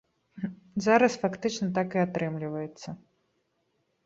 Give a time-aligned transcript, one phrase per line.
[0.85, 2.89] Зараз фактычна так і атрымліваецца.